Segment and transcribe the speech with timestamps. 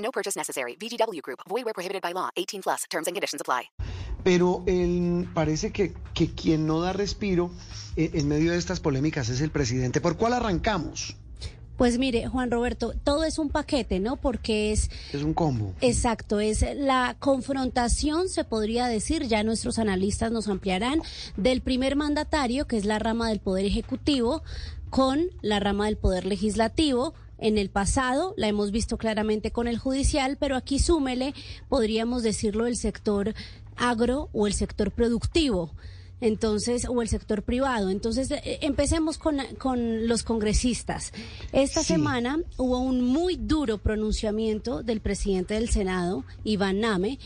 [0.00, 0.76] No purchase necessary.
[0.76, 1.40] VGW Group.
[1.48, 2.30] Void where prohibited by law.
[2.36, 2.84] 18 plus.
[2.90, 3.70] Terms and conditions apply.
[4.22, 7.50] Pero el, parece que, que quien no da respiro
[7.96, 10.00] eh, en medio de estas polémicas es el presidente.
[10.00, 11.16] ¿Por cuál arrancamos?
[11.80, 14.16] Pues mire, Juan Roberto, todo es un paquete, ¿no?
[14.16, 14.90] Porque es...
[15.14, 15.72] Es un combo.
[15.80, 21.00] Exacto, es la confrontación, se podría decir, ya nuestros analistas nos ampliarán,
[21.38, 24.42] del primer mandatario, que es la rama del Poder Ejecutivo,
[24.90, 27.14] con la rama del Poder Legislativo.
[27.40, 31.34] En el pasado la hemos visto claramente con el judicial, pero aquí súmele,
[31.68, 33.34] podríamos decirlo, el sector
[33.76, 35.72] agro o el sector productivo
[36.20, 37.90] entonces, o el sector privado.
[37.90, 41.12] Entonces, eh, empecemos con, con, los congresistas.
[41.52, 41.94] Esta sí.
[41.94, 47.18] semana hubo un muy duro pronunciamiento del presidente del Senado, Iván Name,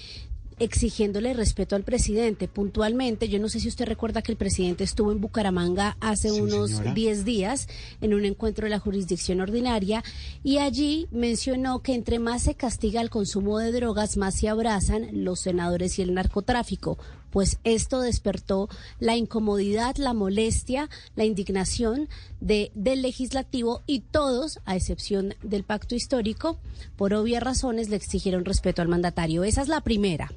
[0.59, 2.49] exigiéndole respeto al presidente.
[2.49, 6.41] Puntualmente, yo no sé si usted recuerda que el presidente estuvo en Bucaramanga hace sí,
[6.41, 7.69] unos 10 días
[8.01, 10.03] en un encuentro de la jurisdicción ordinaria
[10.43, 15.25] y allí mencionó que entre más se castiga el consumo de drogas, más se abrazan
[15.25, 16.99] los senadores y el narcotráfico.
[17.31, 18.69] Pues esto despertó
[19.01, 22.09] la incomodidad, la molestia, la indignación
[22.41, 26.59] de, del legislativo y todos, a excepción del pacto histórico,
[26.95, 29.43] por obvias razones le exigieron respeto al mandatario.
[29.43, 30.31] Esa es la primera.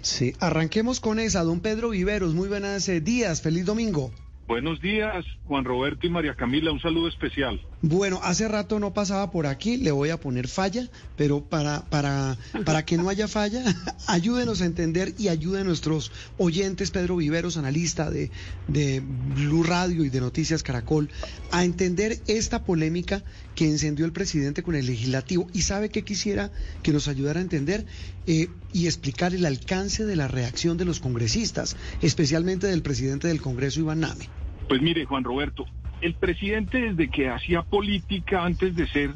[0.00, 1.42] Sí, arranquemos con esa.
[1.42, 4.12] Don Pedro Viveros, muy buenos días, feliz domingo.
[4.46, 7.60] Buenos días, Juan Roberto y María Camila, un saludo especial.
[7.80, 12.36] Bueno, hace rato no pasaba por aquí, le voy a poner falla, pero para, para,
[12.64, 13.62] para que no haya falla,
[14.08, 18.32] ayúdenos a entender y ayude a nuestros oyentes, Pedro Viveros, analista de,
[18.66, 21.08] de Blue Radio y de Noticias Caracol,
[21.52, 23.22] a entender esta polémica
[23.54, 25.46] que encendió el presidente con el legislativo.
[25.52, 26.50] Y sabe que quisiera
[26.82, 27.86] que nos ayudara a entender
[28.26, 33.40] eh, y explicar el alcance de la reacción de los congresistas, especialmente del presidente del
[33.40, 34.28] Congreso, Iván Name.
[34.68, 35.64] Pues mire, Juan Roberto,
[36.00, 39.10] el presidente desde que hacía política antes de ser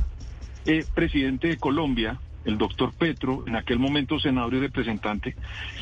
[0.66, 5.36] eh, presidente de Colombia, el doctor Petro, en aquel momento senador y representante,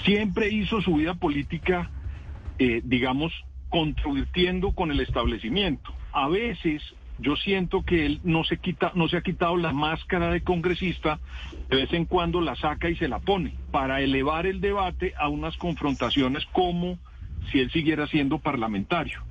[0.05, 1.91] siempre hizo su vida política,
[2.59, 3.33] eh, digamos,
[3.69, 5.93] controvirtiendo con el establecimiento.
[6.13, 6.83] A veces
[7.19, 11.19] yo siento que él no se quita, no se ha quitado la máscara de congresista,
[11.69, 15.29] de vez en cuando la saca y se la pone, para elevar el debate a
[15.29, 16.99] unas confrontaciones como
[17.51, 19.30] si él siguiera siendo parlamentario.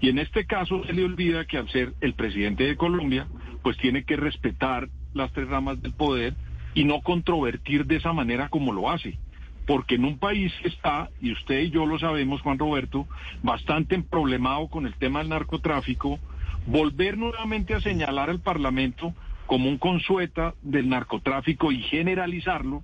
[0.00, 3.26] Y en este caso se le olvida que al ser el presidente de Colombia,
[3.62, 6.34] pues tiene que respetar las tres ramas del poder
[6.74, 9.18] y no controvertir de esa manera como lo hace.
[9.66, 13.08] Porque en un país que está, y usted y yo lo sabemos, Juan Roberto,
[13.42, 16.20] bastante problemado con el tema del narcotráfico,
[16.66, 19.14] volver nuevamente a señalar al Parlamento
[19.46, 22.82] como un consueta del narcotráfico y generalizarlo,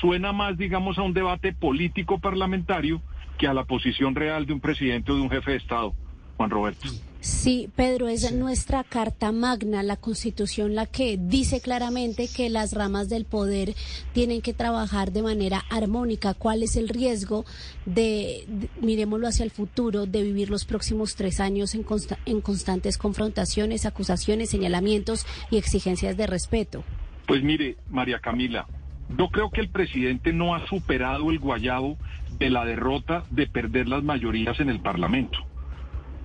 [0.00, 3.00] suena más, digamos, a un debate político parlamentario
[3.38, 5.94] que a la posición real de un presidente o de un jefe de Estado.
[6.40, 6.88] Juan Roberto.
[7.20, 8.34] Sí, Pedro, es sí.
[8.34, 13.74] nuestra Carta Magna, la Constitución, la que dice claramente que las ramas del poder
[14.14, 16.32] tienen que trabajar de manera armónica.
[16.32, 17.44] ¿Cuál es el riesgo
[17.84, 22.40] de, de miremoslo hacia el futuro, de vivir los próximos tres años en, consta en
[22.40, 26.84] constantes confrontaciones, acusaciones, señalamientos y exigencias de respeto?
[27.26, 28.66] Pues mire, María Camila,
[29.18, 31.98] yo creo que el presidente no ha superado el guayabo
[32.38, 35.49] de la derrota de perder las mayorías en el Parlamento.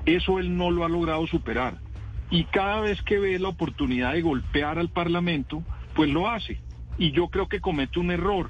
[0.05, 1.79] Eso él no lo ha logrado superar.
[2.29, 5.63] Y cada vez que ve la oportunidad de golpear al Parlamento,
[5.95, 6.59] pues lo hace.
[6.97, 8.49] Y yo creo que comete un error,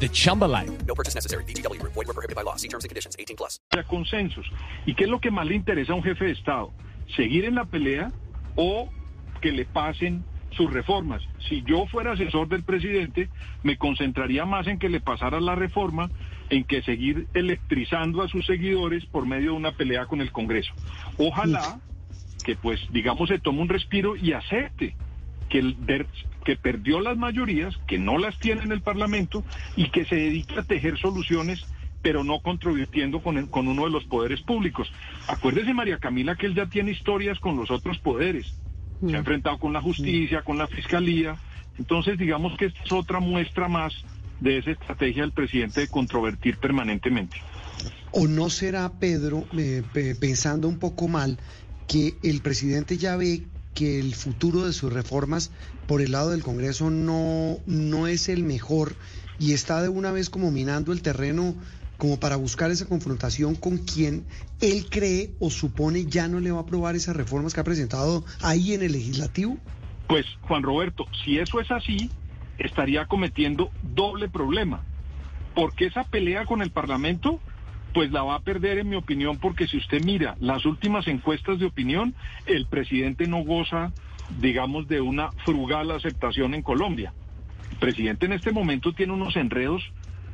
[0.01, 0.69] the Chumba life.
[0.85, 1.45] No purchase necessary.
[1.45, 1.81] BGW.
[1.81, 2.57] Void were prohibited by law.
[2.57, 3.15] See terms and conditions.
[3.17, 3.59] 18 plus.
[3.87, 4.45] Consensos.
[4.85, 6.73] ¿Y qué es lo que más le interesa a un jefe de Estado?
[7.15, 8.11] ¿Seguir en la pelea
[8.55, 8.89] o
[9.41, 11.21] que le pasen sus reformas?
[11.47, 13.29] Si yo fuera asesor del presidente,
[13.63, 16.09] me concentraría más en que le pasara la reforma
[16.49, 20.73] en que seguir electrizando a sus seguidores por medio de una pelea con el Congreso.
[21.17, 21.79] Ojalá
[22.43, 24.95] que pues digamos se tome un respiro y acepte
[25.51, 25.75] que, el,
[26.43, 29.43] que perdió las mayorías, que no las tiene en el Parlamento
[29.75, 31.65] y que se dedica a tejer soluciones
[32.01, 34.91] pero no contribuyendo con, con uno de los poderes públicos.
[35.27, 38.55] Acuérdese, María Camila, que él ya tiene historias con los otros poderes.
[39.07, 41.35] Se ha enfrentado con la justicia, con la fiscalía.
[41.77, 43.93] Entonces, digamos que esta es otra muestra más
[44.39, 47.37] de esa estrategia del presidente de controvertir permanentemente.
[48.11, 49.83] ¿O no será, Pedro, eh,
[50.19, 51.37] pensando un poco mal,
[51.87, 55.51] que el presidente ya ve que el futuro de sus reformas
[55.87, 58.95] por el lado del Congreso no, no es el mejor
[59.39, 61.55] y está de una vez como minando el terreno
[61.97, 64.25] como para buscar esa confrontación con quien
[64.59, 68.25] él cree o supone ya no le va a aprobar esas reformas que ha presentado
[68.41, 69.57] ahí en el legislativo?
[70.07, 72.09] Pues Juan Roberto, si eso es así,
[72.57, 74.81] estaría cometiendo doble problema,
[75.53, 77.39] porque esa pelea con el Parlamento,
[77.93, 81.59] pues la va a perder en mi opinión, porque si usted mira las últimas encuestas
[81.59, 82.13] de opinión,
[82.45, 83.91] el presidente no goza,
[84.39, 87.13] digamos, de una frugal aceptación en Colombia.
[87.71, 89.83] El presidente en este momento tiene unos enredos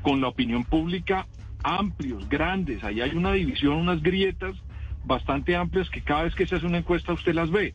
[0.02, 1.28] con la opinión pública
[1.64, 2.84] amplios, grandes.
[2.84, 4.56] Ahí hay una división, unas grietas
[5.04, 7.74] bastante amplias que cada vez que se hace una encuesta usted las ve.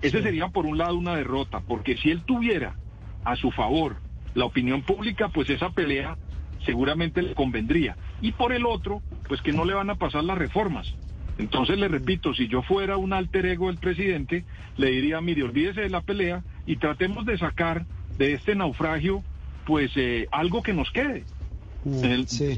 [0.00, 2.76] Ese sería por un lado una derrota, porque si él tuviera
[3.24, 3.96] a su favor
[4.34, 6.16] la opinión pública, pues esa pelea
[6.64, 7.96] seguramente le convendría.
[8.20, 10.94] Y por el otro, pues que no le van a pasar las reformas.
[11.38, 14.44] Entonces le repito, si yo fuera un alter ego del presidente,
[14.76, 17.86] le diría, mire, olvídese de la pelea y tratemos de sacar
[18.18, 19.22] de este naufragio,
[19.64, 21.24] pues eh, algo que nos quede.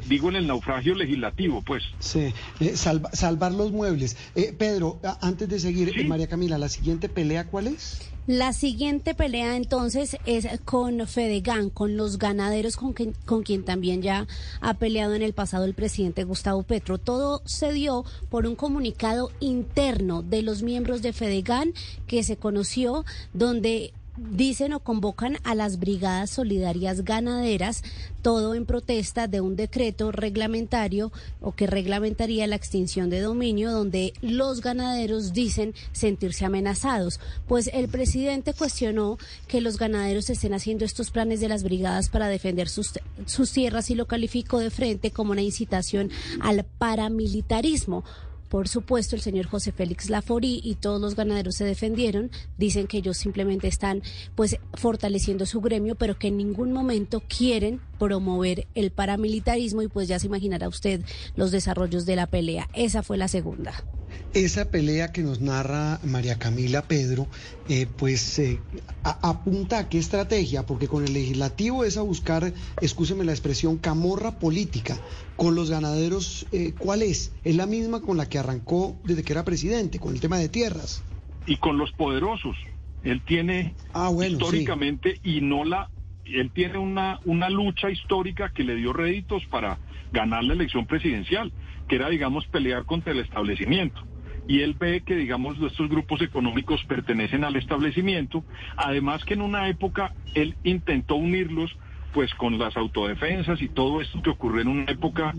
[0.08, 1.84] Digo en el naufragio legislativo, pues.
[1.98, 4.16] Sí, eh, salvar los muebles.
[4.34, 8.10] Eh, Pedro, antes de seguir, María Camila, ¿la siguiente pelea cuál es?
[8.30, 12.94] La siguiente pelea entonces es con Fedegan, con los ganaderos con,
[13.26, 14.28] con quien también ya
[14.60, 16.98] ha peleado en el pasado el presidente Gustavo Petro.
[16.98, 21.74] Todo se dio por un comunicado interno de los miembros de Fedegan
[22.06, 23.92] que se conoció donde
[24.30, 27.82] dicen o convocan a las brigadas solidarias ganaderas,
[28.22, 34.12] todo en protesta de un decreto reglamentario o que reglamentaría la extinción de dominio, donde
[34.20, 37.18] los ganaderos dicen sentirse amenazados.
[37.48, 39.18] Pues el presidente cuestionó
[39.48, 42.92] que los ganaderos estén haciendo estos planes de las brigadas para defender sus,
[43.26, 48.04] sus tierras y lo calificó de frente como una incitación al paramilitarismo.
[48.50, 52.32] Por supuesto, el señor José Félix Laforí y todos los ganaderos se defendieron.
[52.58, 54.02] Dicen que ellos simplemente están
[54.34, 60.08] pues fortaleciendo su gremio, pero que en ningún momento quieren promover el paramilitarismo y pues
[60.08, 61.02] ya se imaginará usted
[61.36, 62.68] los desarrollos de la pelea.
[62.74, 63.84] Esa fue la segunda.
[64.32, 67.26] Esa pelea que nos narra María Camila Pedro,
[67.68, 68.60] eh, pues eh,
[69.02, 74.38] apunta a qué estrategia, porque con el legislativo es a buscar, excúseme la expresión, camorra
[74.38, 74.96] política.
[75.36, 77.32] Con los ganaderos, eh, ¿cuál es?
[77.44, 80.48] Es la misma con la que arrancó desde que era presidente, con el tema de
[80.48, 81.02] tierras.
[81.46, 82.56] Y con los poderosos.
[83.02, 85.88] Él tiene ah, históricamente y no la
[86.24, 89.78] él tiene una, una lucha histórica que le dio réditos para
[90.12, 91.52] ganar la elección presidencial,
[91.88, 94.02] que era, digamos, pelear contra el establecimiento.
[94.48, 98.44] Y él ve que, digamos, estos grupos económicos pertenecen al establecimiento,
[98.76, 101.76] además que en una época él intentó unirlos
[102.12, 105.32] pues con las autodefensas y todo esto que ocurrió en una época,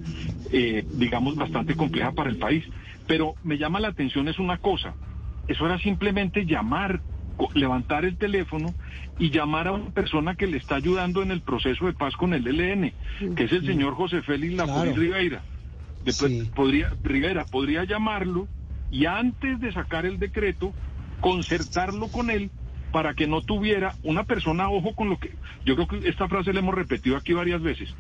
[0.53, 2.63] eh, digamos, bastante compleja para el país.
[3.07, 4.93] Pero me llama la atención es una cosa,
[5.47, 7.01] eso era simplemente llamar
[7.55, 8.73] levantar el teléfono
[9.21, 12.33] y llamar a una persona que le está ayudando en el proceso de paz con
[12.33, 12.91] el ELN,
[13.35, 15.43] que es el señor José Félix Laforí Rivera.
[16.03, 18.47] Después podría, Rivera podría llamarlo
[18.89, 20.73] y antes de sacar el decreto,
[21.19, 22.49] concertarlo con él
[22.91, 25.29] para que no tuviera una persona, ojo con lo que,
[25.65, 27.93] yo creo que esta frase la hemos repetido aquí varias veces.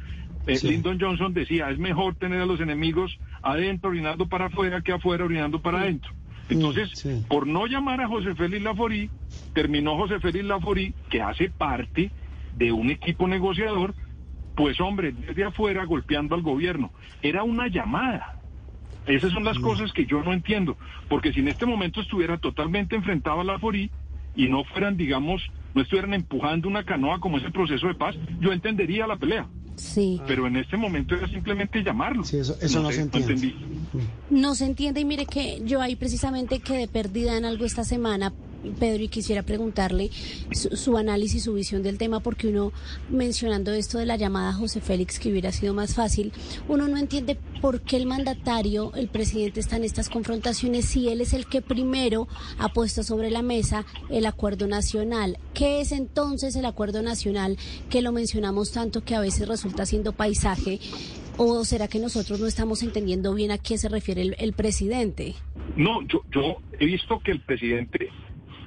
[0.47, 4.91] Eh, Lyndon Johnson decía, es mejor tener a los enemigos adentro orinando para afuera que
[4.91, 6.11] afuera orinando para adentro.
[6.53, 9.09] Entonces, por no llamar a José Félix Laforí,
[9.53, 12.11] terminó José Félix Laforí, que hace parte
[12.55, 13.93] de un equipo negociador,
[14.55, 16.91] pues hombre, desde afuera golpeando al gobierno.
[17.21, 18.37] Era una llamada.
[19.07, 20.77] Esas son las cosas que yo no entiendo,
[21.09, 23.89] porque si en este momento estuviera totalmente enfrentado a Laforí
[24.35, 25.41] y no fueran, digamos,
[25.73, 29.47] no estuvieran empujando una canoa como ese proceso de paz, yo entendería la pelea.
[29.75, 30.21] Sí.
[30.27, 32.23] Pero en este momento era simplemente llamarlo.
[32.23, 33.55] Sí, eso, no, se entiende.
[34.29, 38.31] No, se entiende y mire que yo ahí precisamente quedé perdida en algo esta semana
[38.79, 40.09] Pedro, y quisiera preguntarle
[40.51, 42.71] su, análisis, su visión del tema, porque uno,
[43.09, 46.31] mencionando esto de la llamada José Félix, que hubiera sido más fácil,
[46.67, 51.21] uno no entiende por qué el mandatario, el presidente, está en estas confrontaciones si él
[51.21, 52.27] es el que primero
[52.57, 55.37] ha puesto sobre la mesa el acuerdo nacional.
[55.53, 57.57] ¿Qué es entonces el acuerdo nacional
[57.89, 60.79] que lo mencionamos tanto que a veces resulta siendo paisaje?
[61.37, 65.33] ¿O será que nosotros no estamos entendiendo bien a qué se refiere el, presidente?
[65.75, 68.09] No, yo, yo he visto que el presidente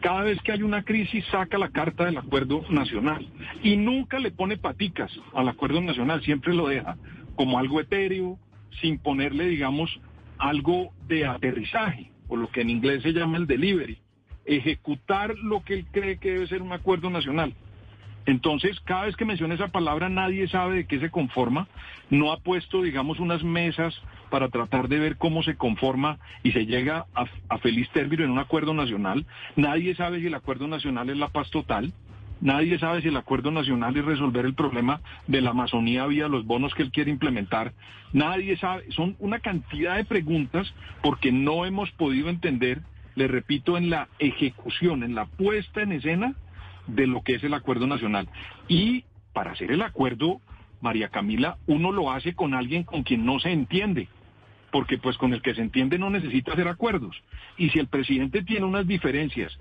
[0.05, 3.27] cada vez que hay una crisis saca la carta del acuerdo nacional
[3.63, 6.99] y nunca le pone paticas al acuerdo nacional, siempre lo deja
[7.37, 8.39] como algo etéreo,
[8.83, 9.99] sin ponerle, digamos,
[10.37, 13.97] algo de aterrizaje, o lo que en inglés se llama el delivery,
[14.45, 17.55] ejecutar lo que él cree que debe ser un acuerdo nacional.
[18.27, 21.67] Entonces, cada vez que menciona esa palabra, nadie sabe de qué se conforma.
[22.11, 23.95] No ha puesto, digamos, unas mesas
[24.35, 28.41] para tratar de ver cómo se conforma y se llega a, feliz término en un
[28.41, 29.27] acuerdo nacional.
[29.55, 31.93] Nadie sabe si el acuerdo nacional es la paz total.
[32.41, 36.47] Nadie sabe si el acuerdo nacional es resolver el problema de la Amazonía vía los
[36.47, 37.75] bonos que él quiere implementar.
[38.13, 38.91] Nadie sabe.
[38.91, 42.81] Son una cantidad de preguntas porque no hemos podido entender,
[43.15, 46.35] le repito, en la ejecución, en la puesta en escena
[46.89, 48.29] de lo que es el acuerdo nacional.
[48.67, 50.41] Y para hacer el acuerdo,
[50.81, 54.09] María Camila, uno lo hace con alguien con quien no se entiende,
[54.75, 57.15] porque pues con el que se entiende no necesita hacer acuerdos.
[57.57, 59.57] Y si el presidente tiene unas diferencias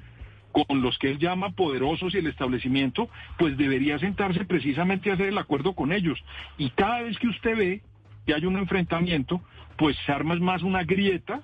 [0.52, 5.28] con los que él llama poderosos y el establecimiento, pues debería sentarse precisamente a hacer
[5.28, 6.18] el acuerdo con ellos.
[6.58, 7.82] Y cada vez que usted ve
[8.26, 9.40] que hay un enfrentamiento,
[9.78, 11.44] pues se arma más una grieta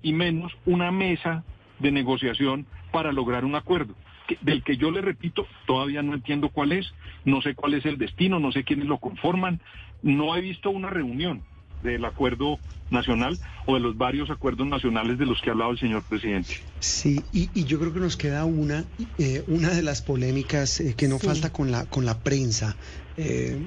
[0.00, 1.42] y menos una mesa
[1.80, 3.96] de negociación para lograr un acuerdo
[4.42, 6.94] del que yo le repito, todavía no entiendo cuál es,
[7.24, 9.60] no sé cuál es el destino, no sé quiénes lo conforman,
[10.02, 11.42] no he visto una reunión
[11.82, 12.58] del acuerdo
[12.90, 16.54] nacional o de los varios acuerdos nacionales de los que ha hablado el señor presidente.
[16.80, 18.84] Sí, y, yo creo que nos queda una,
[19.18, 22.76] eh, una de las polémicas eh, que no falta con la, con la prensa,
[23.16, 23.60] eh,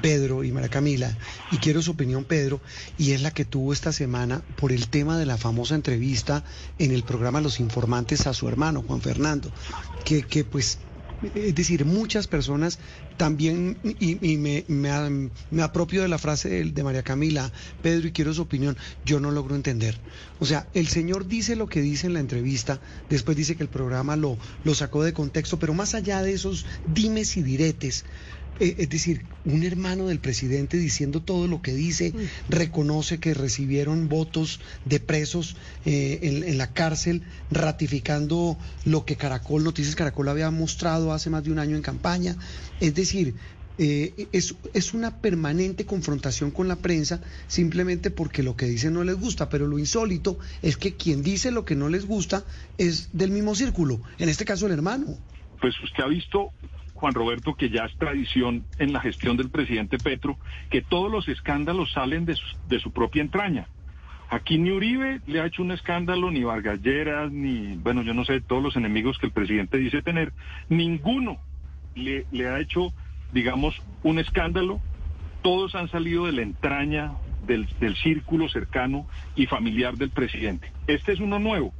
[0.00, 1.18] Pedro y María Camila,
[1.50, 2.60] y quiero su opinión, Pedro,
[2.98, 6.44] y es la que tuvo esta semana por el tema de la famosa entrevista
[6.78, 9.50] en el programa Los Informantes a su hermano, Juan Fernando,
[10.04, 10.78] que, que pues
[11.34, 12.78] es decir, muchas personas
[13.16, 17.52] también, y, me, me, apropio de la frase de, de, María Camila,
[17.82, 19.98] Pedro, y quiero su opinión, yo no logro entender.
[20.40, 23.68] O sea, el señor dice lo que dice en la entrevista, después dice que el
[23.68, 28.04] programa lo, lo sacó de contexto, pero más allá de esos dimes y diretes,
[28.60, 32.12] es decir, un hermano del presidente diciendo todo lo que dice,
[32.48, 39.96] reconoce que recibieron votos de presos eh, en, la cárcel, ratificando lo que Caracol, Noticias
[39.96, 42.36] Caracol había mostrado hace más de un año en campaña.
[42.80, 43.34] Es decir,
[43.78, 49.02] eh, es, es, una permanente confrontación con la prensa simplemente porque lo que dicen no
[49.02, 52.44] les gusta, pero lo insólito es que quien dice lo que no les gusta
[52.76, 55.16] es del mismo círculo, en este caso el hermano.
[55.60, 56.50] Pues usted ha visto
[57.02, 60.38] Juan Roberto, que ya es tradición en la gestión del presidente Petro,
[60.70, 63.66] que todos los escándalos salen de su, propia entraña.
[64.30, 68.24] Aquí ni Uribe le ha hecho un escándalo, ni Vargas Lleras, ni, bueno, yo no
[68.24, 70.32] sé, todos los enemigos que el presidente dice tener,
[70.68, 71.38] ninguno
[71.96, 72.92] le, ha hecho,
[73.32, 74.80] digamos, un escándalo.
[75.42, 77.14] Todos han salido de la entraña
[77.48, 80.70] del círculo cercano y familiar del presidente.
[80.86, 81.74] Este es uno nuevo.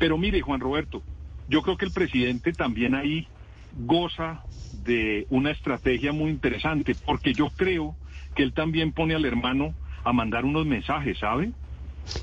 [0.00, 1.04] Pero mire, Juan Roberto,
[1.48, 3.28] yo creo que el presidente también ahí
[3.76, 4.42] goza
[4.84, 7.96] de una estrategia muy interesante, porque yo creo
[8.34, 11.50] que él también pone al hermano a mandar unos mensajes, ¿sabe?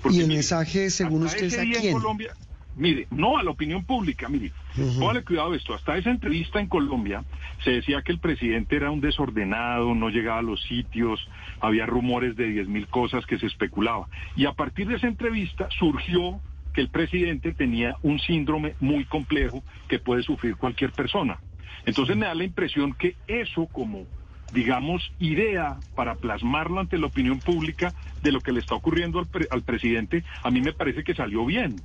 [0.10, 1.94] y el mensaje, según usted, es a quién?
[1.94, 2.34] Colombia,
[2.78, 7.24] mire, no a la opinión pública, mire, uh cuidado esto, hasta esa entrevista en Colombia
[7.64, 11.20] se decía que el presidente era un desordenado, no llegaba a los sitios,
[11.60, 14.08] había rumores de diez mil cosas que se especulaba.
[14.36, 16.40] Y a partir de esa entrevista surgió
[16.74, 21.40] que el presidente tenía un síndrome muy complejo que puede sufrir cualquier persona.
[21.86, 24.06] Entonces me da la impresión que eso como,
[24.54, 29.28] digamos, idea para plasmarlo ante la opinión pública de lo que le está ocurriendo al,
[29.52, 31.76] al presidente, a mí me parece que salió bien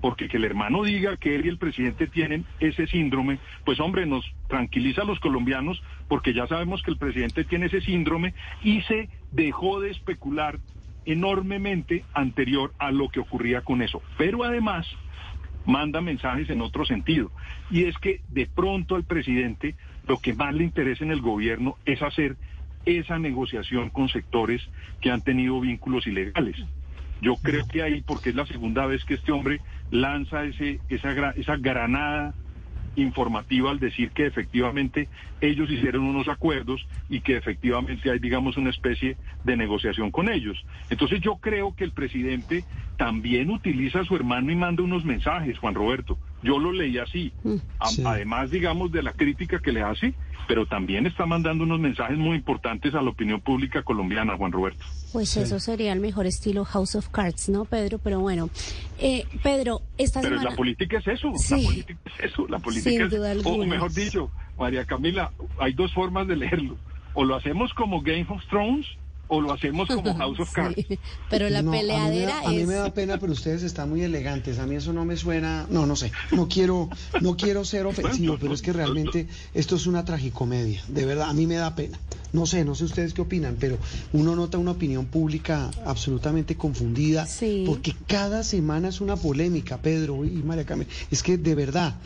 [0.00, 4.06] porque que el hermano diga que él y el presidente tienen ese síndrome, pues hombre,
[4.06, 8.80] nos tranquiliza a los colombianos porque ya sabemos que el presidente tiene ese síndrome y
[8.82, 10.58] se dejó de especular
[11.04, 14.02] enormemente anterior a lo que ocurría con eso.
[14.18, 14.86] Pero además
[15.66, 17.30] manda mensajes en otro sentido.
[17.70, 19.76] Y es que de pronto al presidente
[20.06, 22.36] lo que más le interesa en el gobierno es hacer
[22.84, 24.62] esa negociación con sectores
[25.00, 26.56] que han tenido vínculos ilegales.
[27.20, 31.30] Yo creo que ahí, porque es la segunda vez que este hombre lanza ese, esa,
[31.32, 32.34] esa granada
[32.96, 35.08] informativa al decir que efectivamente
[35.40, 40.64] ellos hicieron unos acuerdos y que efectivamente hay, digamos, una especie de negociación con ellos.
[40.90, 42.64] Entonces yo creo que el presidente
[42.96, 46.18] también utiliza a su hermano y manda unos mensajes, Juan Roberto.
[46.42, 47.32] Yo lo leí así.
[47.44, 47.56] Mm,
[48.04, 50.14] además, digamos, de la crítica que le hace,
[50.48, 54.84] pero también está mandando unos mensajes muy importantes a la opinión pública colombiana, Juan Roberto.
[55.12, 57.98] Pues eso sería el mejor estilo House of Cards, ¿no, Pedro?
[57.98, 58.50] Pero bueno,
[58.98, 63.46] eh, Pedro, esta Pero la política es eso, la política es eso, la política es,
[63.46, 66.76] o mejor dicho, María Camila, hay dos formas de leerlo.
[67.14, 68.86] O lo hacemos como Game of Thrones,
[69.30, 70.74] o lo hacemos como House of Cards.
[70.76, 70.98] Sí,
[71.30, 73.62] pero la No, a mí me da- peleadera a mí, me, da pena, pero ustedes
[73.62, 74.58] están muy elegantes.
[74.58, 75.66] A mí eso no me suena.
[75.70, 76.12] No, no sé.
[76.32, 80.82] No quiero, no quiero ser ofensivo, pero es que realmente esto es una tragicomedia.
[80.88, 81.98] De verdad, a mí me da pena.
[82.32, 83.76] No sé, no sé ustedes qué opinan, pero
[84.12, 87.26] uno nota una opinión pública absolutamente confundida.
[87.26, 87.64] Sí.
[87.66, 90.86] Porque cada semana es una polémica, Pedro y María Carmen.
[91.10, 91.96] Es que de verdad,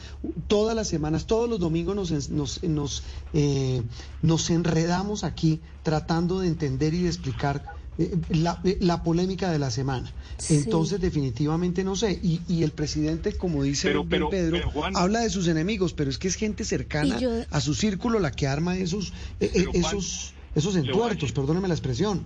[0.47, 3.03] todas las semanas, todos los domingos nos, nos, nos,
[3.35, 3.83] eh,
[4.23, 7.63] nos enredamos aquí tratando de entender y de explicar
[7.97, 10.13] eh, la, eh, la polémica de la semana.
[10.37, 10.57] Sí.
[10.57, 12.19] Entonces, definitivamente no sé.
[12.23, 16.11] Y, y el presidente, como dice Pero- Pedro, pero, Juan- habla de sus enemigos, pero
[16.11, 19.65] es que es gente cercana yo- a su círculo la que arma esos, eh, eh,
[19.65, 22.25] Juan, esos, esos entuertos, decir- perdóneme la expresión.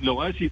[0.00, 0.50] Le voy a decir,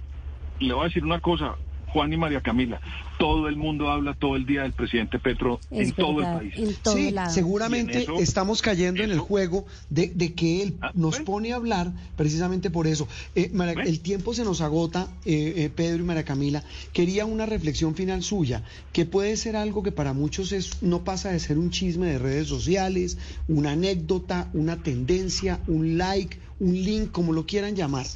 [0.60, 1.56] le voy a decir una cosa,
[1.94, 2.80] Juan y María Camila,
[3.20, 6.54] todo el mundo habla todo el día del presidente Petro Es en todo el país.
[6.56, 7.32] en todo sí, lado.
[7.32, 11.12] seguramente Y en eso- estamos cayendo en el juego de, de que él Ah, nos
[11.12, 11.24] bueno.
[11.24, 13.06] pone a hablar precisamente por eso.
[13.36, 13.88] Eh, María- Bueno.
[13.88, 16.64] el tiempo se nos agota, eh, eh, Pedro y María Camila.
[16.92, 21.30] Quería una reflexión final suya, que puede ser algo que para muchos es, no pasa
[21.30, 27.12] de ser un chisme de redes sociales, una anécdota, una tendencia, un like, un link,
[27.12, 28.06] como lo quieran llamar.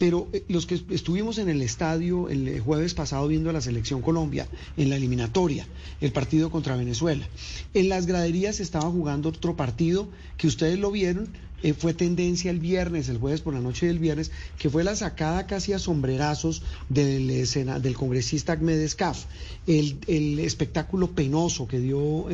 [0.00, 3.60] Pero eh, los que estuvimos en el estadio el eh, jueves pasado viendo a la
[3.60, 5.66] selección Colombia en la eliminatoria,
[6.00, 7.28] el partido contra Venezuela,
[7.74, 11.28] en las graderías estaba jugando otro partido que ustedes lo vieron,
[11.62, 14.96] eh, fue tendencia el viernes, el jueves por la noche del viernes, que fue la
[14.96, 19.26] sacada casi a sombrerazos del, escena, del congresista Ahmed Escaf,
[19.66, 22.24] el, el espectáculo penoso que dio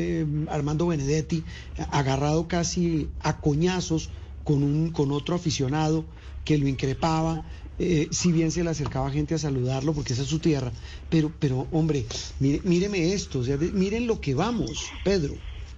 [0.48, 1.42] Armando Benedetti,
[1.90, 4.10] agarrado casi a coñazos
[4.46, 6.04] con, un, con otro aficionado
[6.44, 7.44] que lo increpaba,
[7.80, 10.70] eh, si bien se le acercaba gente a saludarlo porque esa es su tierra,
[11.10, 12.06] pero, pero hombre,
[12.38, 15.34] mire- míreme esto, o sea, de- miren lo que vamos, Pedro.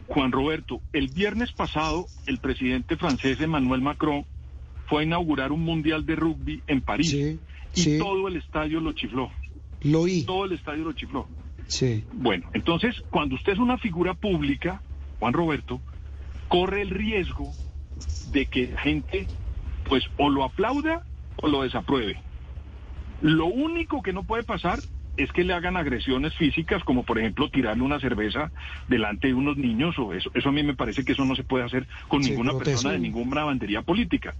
[0.06, 4.26] Juan Roberto, el viernes pasado el presidente francés Emmanuel Macron
[4.86, 7.38] fue a inaugurar un mundial de rugby en París Sí,
[7.74, 7.98] y sí.
[7.98, 9.30] todo el estadio lo chifló,
[9.80, 11.26] Lo oí, todo el estadio lo chifló.
[11.68, 14.82] sí, Bueno, entonces, cuando usted es una figura pública,
[15.20, 15.80] Juan Roberto,
[16.48, 17.54] corre el riesgo
[18.32, 19.26] de que la gente,
[19.88, 21.02] pues, o lo aplauda
[21.36, 22.20] o lo desapruebe.
[23.20, 24.78] Lo único que no puede pasar
[25.16, 28.52] es que le hagan agresiones físicas, como por ejemplo tirarle una cerveza
[28.86, 31.42] delante de unos niños, o eso, eso a mí me parece que eso no se
[31.42, 34.34] puede hacer con Sí, ninguna persona de ninguna bandería política.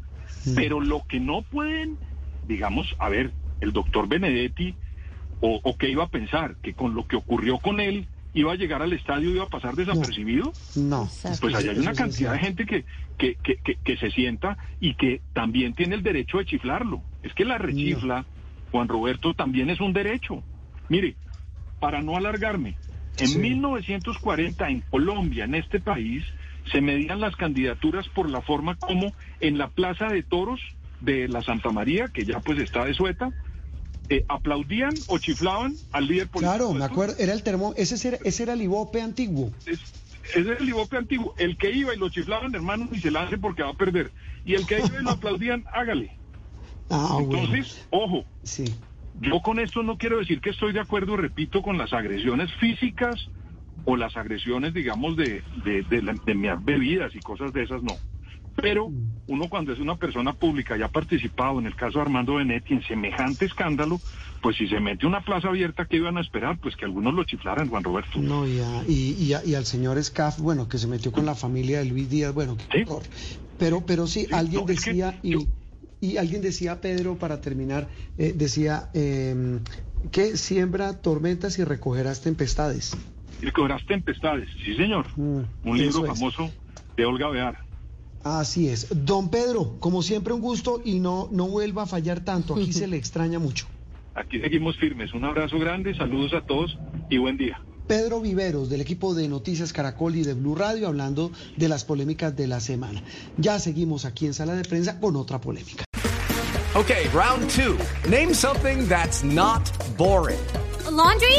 [0.47, 0.55] Mm.
[0.55, 1.99] Pero lo que no pueden,
[2.47, 4.77] digamos, a ver, el doctor Benedetti,
[5.40, 8.07] o, o qué iba a pensar, que con lo que ocurrió con él
[8.40, 10.53] iba a llegar al estadio y iba a pasar desapercibido.
[10.77, 11.09] no.
[11.40, 12.85] Pues allá hay una cantidad de gente que,
[13.16, 17.03] que, que, que, que se sienta y que también tiene el derecho de chiflarlo.
[17.22, 18.24] Es que la rechifla,
[18.70, 20.42] Juan Roberto, también es un derecho.
[20.88, 21.16] Mire,
[21.81, 22.77] para no alargarme,
[23.18, 23.38] en Sí.
[23.38, 26.24] 1940 en Colombia, en este país,
[26.70, 30.61] se medían las candidaturas por la forma como en la Plaza de Toros
[31.01, 33.31] de la Santa María, que ya pues está de sueta,
[34.11, 36.55] eh, aplaudían o chiflaban al líder político.
[36.57, 39.53] Claro, me acuerdo, era el termo, ese era, ese era el Ibope antiguo.
[39.66, 39.81] es,
[40.35, 41.35] ese es el Ibope antiguo.
[41.38, 44.11] El que iba y lo chiflaban, hermano, ni se lance porque va a perder.
[44.44, 46.11] Y el que iba y lo aplaudían, hágale.
[46.90, 47.44] Ah, bueno.
[47.44, 48.64] Entonces, ojo, Sí,
[49.21, 53.29] yo con esto no quiero decir que estoy de acuerdo, repito, con las agresiones físicas
[53.85, 57.97] o las agresiones, digamos, de, de, de, de mis bebidas y cosas de esas, no.
[58.61, 58.90] Pero
[59.29, 62.75] uno cuando es una persona pública y ha participado, en el caso de Armando Benetti,
[62.75, 64.01] en semejante escándalo,
[64.42, 66.59] pues si se mete una plaza abierta, ¿qué iban a esperar?
[66.59, 68.18] Pues que algunos lo chiflaran, Juan Roberto.
[68.21, 71.25] no, y, a- y, y a- y al señor Scaff, bueno, que se metió con
[71.27, 72.92] la familia de Luis Díaz, bueno, qué Sí.
[73.59, 75.40] Pero, pero sí, Sí, alguien no, es que decía, y, yo-
[76.01, 79.59] y alguien decía, Pedro, para terminar, eh, decía eh,
[80.12, 82.97] que siembra tormentas y recogerás tempestades.
[83.42, 85.07] Y cobrás tempestades, sí señor.
[85.16, 86.18] Mm, Un libro es.
[86.18, 86.51] famoso
[86.97, 87.68] de Olga Bear.
[88.25, 88.89] Así es.
[89.05, 92.87] Don Pedro, como siempre un gusto y no, no vuelva a fallar tanto, aquí se
[92.87, 93.67] le extraña mucho.
[94.15, 95.15] Aquí seguimos firmes.
[95.15, 96.77] Un abrazo grande, saludos a todos
[97.09, 97.61] y buen día.
[97.87, 102.37] Pedro Viveros, del equipo de Noticias Caracol y de Blue Radio, hablando de las polémicas
[102.37, 103.03] de la semana.
[103.39, 105.85] Ya seguimos aquí en Sala de Prensa con otra polémica.
[106.75, 107.79] Okay, round two.
[108.09, 110.39] Name something that's not boring.
[110.87, 111.39] A laundry?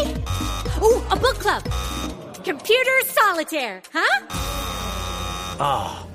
[0.81, 1.61] Ooh, a book club.
[2.43, 6.08] Computer solitaire, huh?